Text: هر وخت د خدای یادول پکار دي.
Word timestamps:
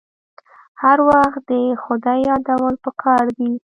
هر 0.81 0.97
وخت 1.09 1.41
د 1.51 1.53
خدای 1.83 2.19
یادول 2.29 2.75
پکار 2.83 3.23
دي. 3.37 3.51